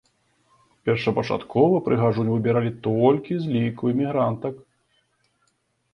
[0.87, 4.55] Першапачаткова прыгажунь выбіралі толькі з ліку эмігрантак.